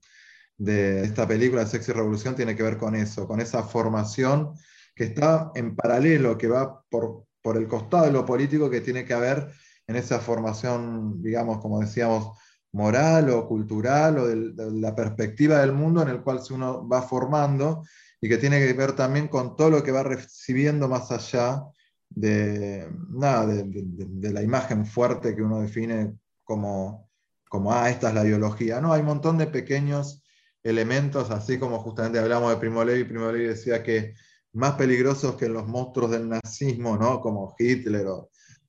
[0.58, 4.54] de esta película, Sexo y Revolución, tiene que ver con eso, con esa formación
[4.96, 9.06] que está en paralelo, que va por, por el costado de lo político que tiene
[9.06, 9.52] que haber
[9.88, 12.38] en esa formación, digamos, como decíamos,
[12.76, 17.84] moral o cultural o de, la perspectiva del mundo en el cual uno va formando
[18.20, 21.64] y que tiene que ver también con todo lo que va recibiendo más allá
[22.10, 27.10] de, nada, de, la imagen fuerte que uno define como,
[27.50, 28.82] como, ah, esta es la biología.
[28.82, 30.25] No, hay un montón de pequeños
[30.66, 34.16] elementos, así como justamente hablamos de Primo Levi, Primo Levi decía que
[34.54, 37.22] más peligrosos que los monstruos del nazismo, ¿no?
[37.22, 38.08] como Hitler,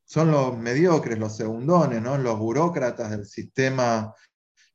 [0.05, 4.15] son los mediocres, los segundones, los burócratas del sistema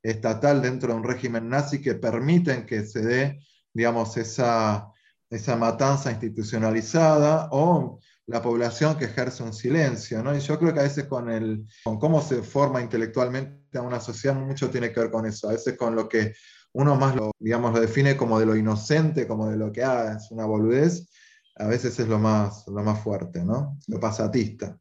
[0.01, 3.39] estatal dentro de un régimen nazi que permiten que se dé,
[3.71, 4.87] digamos, esa,
[5.29, 10.23] esa matanza institucionalizada o la población que ejerce un silencio.
[10.23, 10.35] ¿no?
[10.35, 13.99] Y yo creo que a veces con, el, con cómo se forma intelectualmente a una
[13.99, 16.33] sociedad mucho tiene que ver con eso, a veces con lo que
[16.73, 20.13] uno más lo, digamos, lo define como de lo inocente, como de lo que ah,
[20.17, 21.09] es una boludez,
[21.57, 23.77] a veces es lo más, lo más fuerte, ¿no?
[23.87, 24.77] Lo pasatista.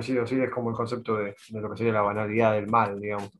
[0.00, 3.30] sí, es como el concepto de, lo que sería la banalidad del mal, digamos.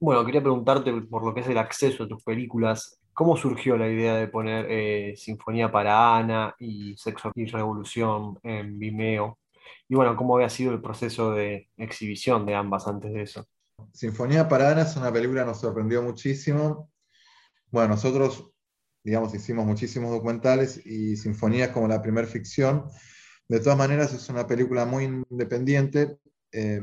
[0.00, 3.00] Bueno, quería preguntarte por lo que es el acceso a tus películas.
[3.14, 8.78] ¿Cómo surgió la idea de poner eh, Sinfonía para Ana y Sexo y Revolución en
[8.78, 9.38] Vimeo?
[9.88, 13.46] Y bueno, ¿cómo había sido el proceso de exhibición de ambas antes de eso?
[13.94, 16.90] Sinfonía para Ana es una película que nos sorprendió muchísimo.
[17.70, 18.52] Bueno, nosotros,
[19.04, 22.86] digamos, hicimos muchísimos documentales y Sinfonía es como la primera ficción.
[23.46, 26.18] De todas maneras, es una película muy independiente.
[26.50, 26.82] Eh,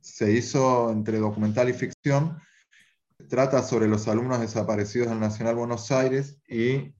[0.00, 2.40] se hizo entre documental y ficción.
[3.28, 6.92] Trata sobre los alumnos desaparecidos del Nacional Buenos Aires y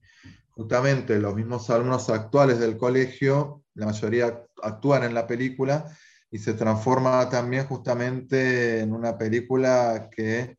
[0.51, 5.85] justamente los mismos alumnos actuales del colegio, la mayoría actúan en la película
[6.31, 10.57] y se transforma también justamente en una película que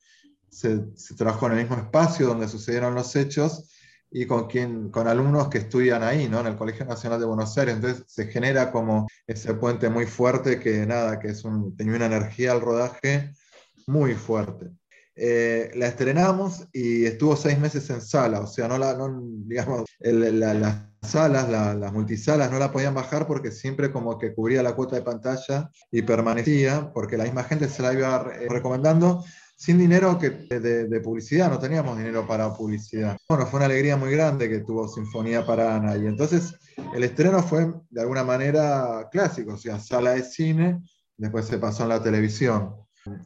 [0.49, 0.81] se,
[1.17, 3.71] trabajó en el mismo espacio donde sucedieron los hechos
[4.11, 4.49] y con,
[4.91, 6.41] con alumnos que estudian ahí, ¿no?
[6.41, 7.77] en el Colegio Nacional de Buenos Aires.
[7.77, 12.07] Entonces se genera como ese puente muy fuerte que nada, que es un, tenía una
[12.07, 13.33] energía al rodaje
[13.87, 14.71] muy fuerte.
[15.17, 19.85] Eh, la estrenamos y estuvo seis meses en sala, o sea, no la, no, digamos,
[20.01, 24.97] la, salas, las multisalas no la podían bajar porque siempre como que cubría la cuota
[24.97, 29.25] de pantalla y permanecía, porque la misma gente se la iba eh, recomendando
[29.57, 33.19] sin dinero que de, publicidad, no teníamos dinero para publicidad.
[33.29, 36.55] Bueno, fue una alegría muy grande que tuvo Sinfonía para Ana y entonces
[36.95, 40.83] el estreno fue de alguna manera clásico, o sea, sala de cine,
[41.19, 42.75] después se pasó en la televisión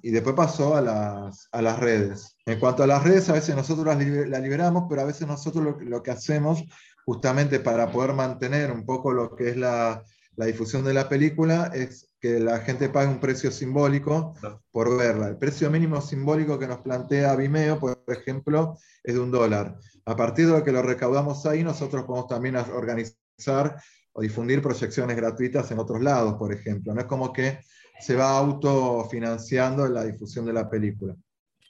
[0.03, 2.37] y después pasó a las, a las redes.
[2.47, 5.81] En cuanto a las redes, a veces nosotros las, liberamos, pero a veces nosotros lo,
[5.81, 6.65] lo que hacemos
[7.05, 10.03] justamente para poder mantener un poco lo que es la,
[10.37, 14.35] la, difusión de la película, es que la gente pague un precio simbólico
[14.71, 15.29] por verla.
[15.29, 19.79] El precio mínimo simbólico que nos plantea Vimeo, por ejemplo, es de un dólar.
[20.07, 23.77] A partir de lo que lo recaudamos ahí, nosotros podemos también organizar
[24.13, 26.95] o difundir proyecciones gratuitas en otros lados, por ejemplo.
[26.95, 27.59] No es como que
[28.01, 31.15] se va autofinanciando la difusión de la película.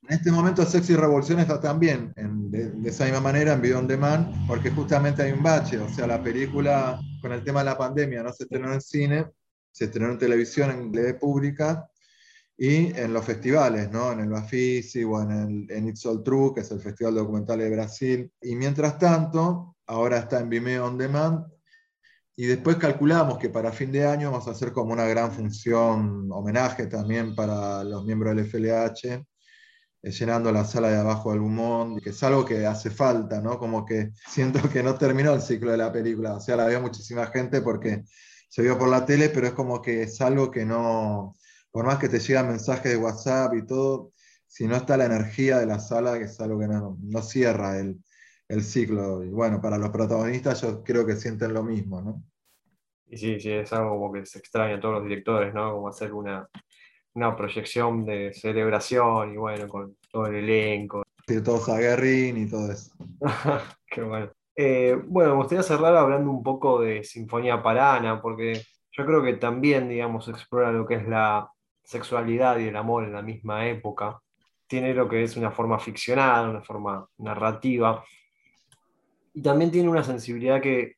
[0.08, 3.88] En este momento Sexy Revolución está también de, de, esa misma manera en video on
[3.88, 7.78] demand, porque justamente hay un bache, o sea, la película con el tema de la
[7.78, 9.26] pandemia no se estrenó en cine,
[9.72, 11.88] se estrenó en televisión en TV pública
[12.56, 14.12] y en los festivales, ¿no?
[14.12, 17.58] en el Bafisi o en, el, en It's All True, que es el Festival Documental
[17.58, 18.30] de Brasil.
[18.42, 21.46] Y mientras tanto, ahora está en Vimeo On Demand
[22.36, 26.28] y después calculamos que para fin de año vamos a hacer como una gran función,
[26.32, 29.24] homenaje también para los miembros del FLH,
[30.02, 33.58] eh, llenando la sala de abajo del Bumón, que es algo que hace falta, ¿no?
[33.58, 36.80] Como que siento que no terminó el ciclo de la película, o sea, la veo
[36.80, 38.04] muchísima gente porque
[38.48, 41.34] se vio por la tele, pero es como que es algo que no,
[41.70, 44.12] por más que te llegan mensajes de WhatsApp y todo,
[44.46, 47.78] si no está la energía de la sala, que es algo que no, no cierra
[47.78, 48.03] el,
[48.48, 49.24] el, ciclo.
[49.24, 52.22] Y bueno, para los protagonistas yo creo que sienten lo mismo, ¿no?
[53.06, 55.72] Y sí, sí, es algo como que se extraña a todos los directores, ¿no?
[55.72, 56.48] Como hacer una,
[57.14, 61.02] una proyección de celebración y bueno, con todo el elenco.
[61.26, 62.92] Sí, todo Zaguerrín y todo eso.
[63.86, 64.30] Qué bueno.
[64.56, 68.60] Eh, bueno, me gustaría cerrar hablando un poco de Sinfonía Parana, porque
[68.92, 71.50] yo creo que también, digamos, explora lo que es la
[71.82, 74.20] sexualidad y el amor en la misma época.
[74.66, 78.04] Tiene lo que es una forma ficcionada, una forma narrativa.
[79.34, 80.96] Y también tiene una sensibilidad que,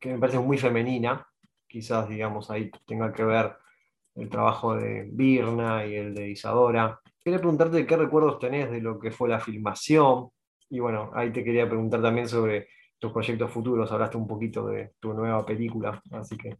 [0.00, 1.24] que me parece muy femenina.
[1.68, 3.56] Quizás, digamos, ahí tenga que ver
[4.16, 7.00] el trabajo de Birna y el de Isadora.
[7.22, 10.30] Quería preguntarte qué recuerdos tenés de lo que fue la filmación,
[10.70, 12.68] y bueno, ahí te quería preguntar también sobre
[12.98, 13.90] tus proyectos futuros.
[13.90, 16.56] Hablaste un poquito de tu nueva película, así que,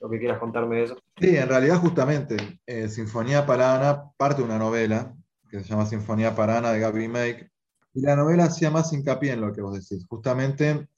[0.00, 0.98] lo que quieras contarme de eso.
[1.18, 5.14] Sí, en realidad justamente eh, Sinfonía Parana parte de una novela
[5.48, 7.50] que se llama Sinfonía Parana de Gaby Make.
[7.94, 10.06] Y la novela hacía más hincapié en lo que vos decís.
[10.08, 10.88] Justamente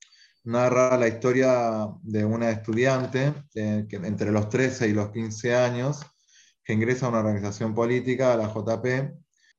[0.44, 6.00] narra la historia de una estudiante eh, que entre los 13 y los 15 años
[6.64, 9.14] que ingresa a una organización política, a la JP,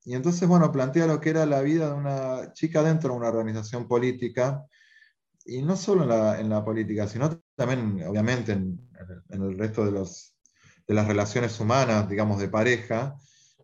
[0.06, 3.30] y entonces, bueno, plantea lo que era la vida de una chica dentro de una
[3.30, 4.66] organización política,
[5.46, 6.04] y no solo
[6.36, 8.80] en la, política, sino también, obviamente, en,
[9.30, 10.34] el resto de, los,
[10.88, 13.16] de las relaciones humanas, digamos, de pareja,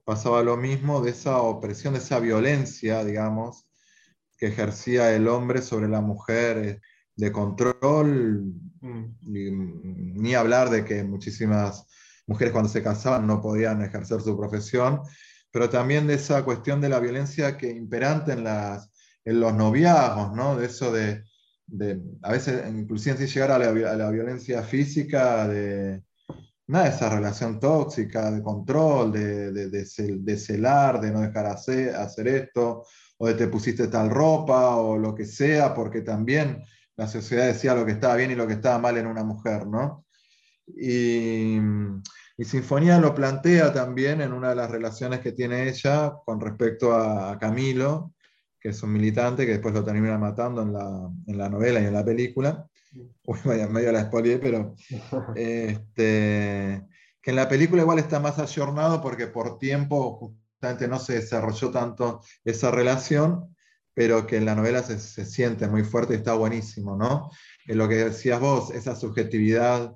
[0.10, 3.68] pasaba lo mismo de esa opresión, de esa violencia, digamos,
[4.40, 6.82] que ejercía el hombre sobre la mujer, eh,
[7.16, 9.06] de control, mm.
[9.22, 11.86] ni hablar de que muchísimas
[12.26, 15.02] mujeres cuando se casaban no podían ejercer su profesión,
[15.52, 18.90] pero también de esa cuestión de la violencia que imperante en, las,
[19.26, 20.58] en los noviazgos, ¿no?
[20.58, 21.24] De eso de,
[21.68, 26.02] de a veces inclusive sin llegar a la, a la, violencia física, de,
[26.70, 32.86] nada, esa relación tóxica, de control, de, de, celar, de no dejar hacer, hacer esto,
[33.18, 36.64] o de te pusiste tal ropa, o lo que sea, porque también
[36.96, 39.66] la sociedad decía lo que estaba bien y lo que estaba mal en una mujer,
[39.66, 40.06] ¿no?
[40.68, 41.58] Y,
[42.38, 46.94] y Sinfonía lo plantea también en una de las relaciones que tiene ella con respecto
[46.94, 48.14] a, Camilo,
[48.60, 51.86] que es un militante que después lo termina matando en la, en la novela y
[51.86, 52.69] en la película.
[52.92, 54.76] Uy, vaya, medio la spoileé, pero
[55.36, 56.86] este,
[57.22, 61.72] que en la película igual está más ayornado porque por tiempo justamente no se desarrolló
[61.72, 63.56] tanto esa relación,
[63.94, 67.30] pero que en la novela se, se siente muy fuerte y está buenísimo, ¿no?
[67.68, 69.96] En lo que decías vos, esa subjetividad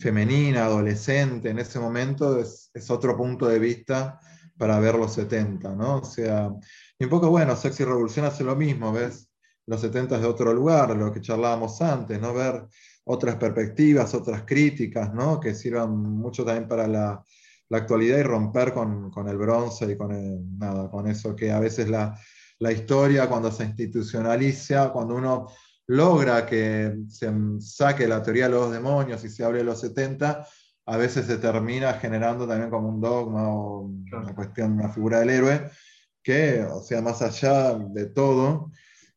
[0.00, 4.18] femenina, adolescente en ese momento, es, otro punto de vista
[4.56, 5.96] para ver los 70, ¿no?
[5.98, 6.50] O sea,
[6.98, 9.29] y un poco, bueno, Sexy Revolución hace lo mismo, ¿ves?
[9.70, 12.34] Los 70 es de otro lugar, lo que charlábamos antes, ¿no?
[12.34, 12.66] Ver
[13.04, 15.38] otras perspectivas, otras críticas, ¿no?
[15.38, 17.22] Que sirvan mucho también para la,
[17.68, 21.60] la actualidad y romper con, con, el bronce y con, nada, con eso que a
[21.60, 22.18] veces la,
[22.58, 25.46] la historia, cuando se institucionaliza, cuando uno
[25.86, 30.48] logra que se saque la teoría de los demonios y se hable de los 70,
[30.86, 35.30] a veces se termina generando también como un dogma o una cuestión, una figura del
[35.30, 35.70] héroe,
[36.24, 38.72] que, o sea, más allá de todo,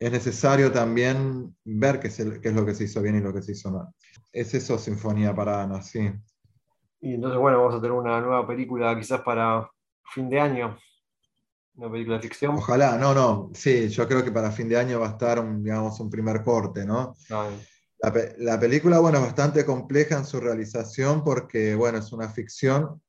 [0.06, 3.34] es necesario también ver qué es, qué es lo que se hizo bien y lo
[3.34, 3.88] que se hizo mal.
[4.32, 6.12] Es eso, Sinfonía para Ana, sí.
[7.02, 9.70] Y entonces, bueno, vamos a tener una nueva película quizás para
[10.14, 10.78] fin de año.
[11.76, 12.56] Una película de ficción.
[12.56, 15.64] Ojalá, no, no, sí, yo creo que para fin de año va a estar, un,
[15.64, 17.16] digamos, un primer corte, ¿no?
[18.38, 23.02] La, película, bueno, es bastante compleja en su realización porque, bueno, es una ficción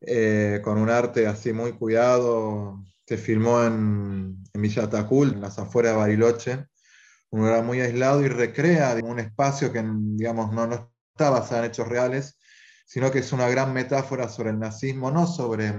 [0.00, 2.82] eh, con un arte así muy cuidado.
[3.08, 6.66] Se filmó en, en Villa Tacul, en las afueras de Bariloche,
[7.30, 11.70] un lugar muy aislado y recrea un espacio que, digamos, no, no está basado en
[11.70, 12.38] hechos reales,
[12.84, 15.74] sino que es una gran metáfora sobre el nazismo, no sobre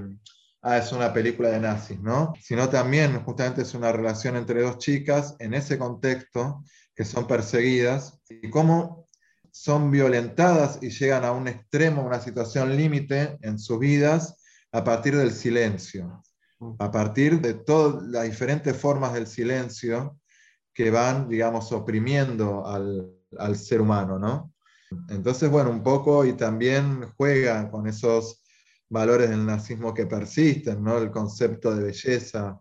[0.63, 2.33] ah, es una película de nazis, ¿no?
[2.41, 6.63] Sino también justamente es una relación entre dos chicas en ese contexto
[6.95, 9.07] que son perseguidas y cómo
[9.51, 14.35] son violentadas y llegan a un extremo, una situación límite en sus vidas
[14.71, 16.23] a partir del silencio,
[16.77, 20.19] a partir de todas las diferentes formas del silencio
[20.73, 24.53] que van, digamos, oprimiendo al, al ser humano, ¿no?
[25.09, 28.43] Entonces, bueno, un poco y también juega con esos
[28.89, 30.97] valores del nazismo que persisten, ¿no?
[30.97, 32.59] El concepto de belleza,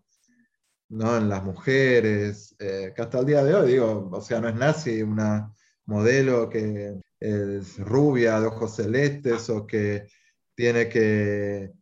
[0.90, 1.16] ¿no?
[1.16, 4.55] En las mujeres, eh, que hasta el día de hoy, digo, o sea, no es
[4.55, 5.53] nazi una
[5.86, 10.07] modelo que es rubia, de ojos celestes, o que
[10.55, 11.72] tiene que,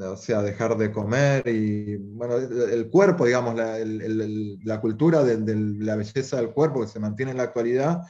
[0.00, 5.96] o sea, dejar de comer, y bueno, el cuerpo, digamos, la, cultura de, de la
[5.96, 8.02] belleza del cuerpo que se mantiene en la actualidad,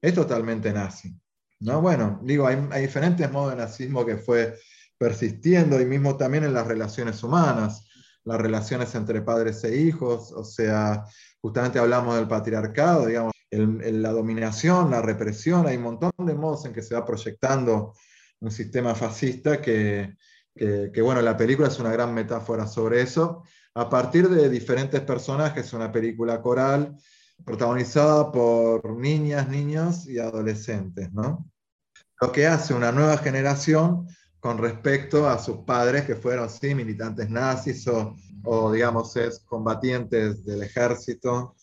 [0.00, 1.18] es totalmente nazi.
[1.60, 1.80] ¿no?
[1.80, 4.58] Bueno, digo, hay, diferentes modos de nazismo que fue
[4.98, 7.88] persistiendo y mismo también en las relaciones humanas,
[8.24, 11.04] las relaciones entre padres e hijos, o sea,
[11.40, 16.72] justamente hablamos del patriarcado, digamos, la dominación, la represión, hay un montón de modos en
[16.72, 17.94] que se va proyectando
[18.40, 20.16] un sistema fascista que,
[20.54, 23.42] que, bueno, la película es una gran metáfora sobre eso,
[23.74, 26.96] a partir de diferentes personajes, una película coral
[27.44, 31.50] protagonizada por niñas, niños y adolescentes, ¿no?
[32.20, 34.06] lo que hace una nueva generación
[34.40, 40.62] con respecto a sus padres que fueron, sí, militantes nazis o, digamos, es combatientes del
[40.62, 41.56] ejército,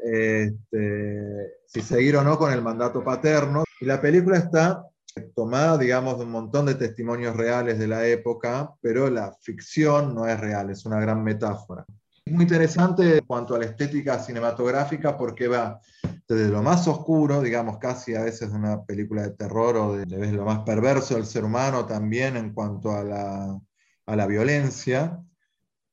[0.00, 3.64] este, si seguir o no con el mandato paterno.
[3.80, 4.84] Y la película está
[5.20, 10.26] tomada, digamos, de un montón de testimonios reales de la época, pero la ficción no
[10.26, 11.84] es real, es una gran metáfora.
[12.26, 15.80] Muy interesante en cuanto a la estética cinematográfica porque va
[16.28, 20.32] desde lo más oscuro, digamos casi a veces de una película de terror o de,
[20.32, 23.58] lo más perverso del ser humano también en cuanto a la,
[24.06, 25.22] a la violencia,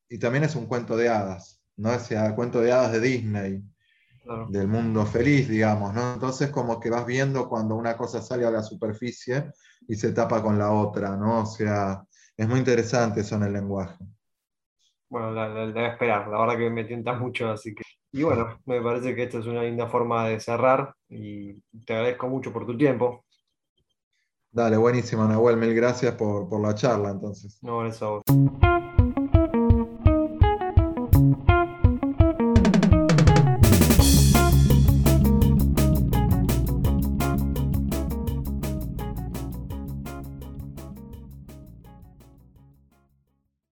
[0.10, 1.94] y también es un cuento de hadas, ¿no?
[1.94, 3.64] Ese cuento de hadas de Disney,
[4.50, 6.14] del mundo feliz, digamos, ¿no?
[6.14, 9.52] Entonces como que vas viendo cuando una cosa sale a la superficie
[9.88, 11.42] y se tapa con la otra, ¿no?
[11.42, 12.04] O sea,
[12.36, 14.04] es muy interesante eso en el lenguaje.
[15.10, 17.84] Bueno, la, la, esperar, la verdad que me tienta mucho, así que...
[18.12, 22.28] Y bueno, me parece que esta es una linda forma de cerrar y te agradezco
[22.28, 23.26] mucho por tu tiempo.
[24.52, 27.60] Dale, buenísimo, Nahuel, mil gracias por, por la charla entonces.
[27.62, 28.22] No, eso.